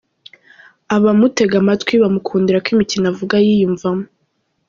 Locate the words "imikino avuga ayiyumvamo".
2.75-4.05